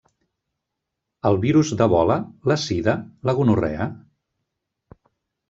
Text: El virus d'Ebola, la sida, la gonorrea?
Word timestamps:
El 1.29 1.37
virus 1.43 1.73
d'Ebola, 1.81 2.15
la 2.53 2.57
sida, 2.63 2.97
la 3.31 3.37
gonorrea? 3.41 3.89